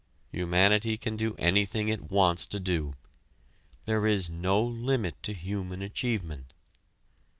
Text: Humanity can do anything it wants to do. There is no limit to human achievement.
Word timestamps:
Humanity 0.31 0.97
can 0.97 1.15
do 1.15 1.35
anything 1.37 1.87
it 1.87 2.09
wants 2.09 2.47
to 2.47 2.59
do. 2.59 2.95
There 3.85 4.07
is 4.07 4.31
no 4.31 4.59
limit 4.63 5.21
to 5.21 5.31
human 5.31 5.83
achievement. 5.83 6.55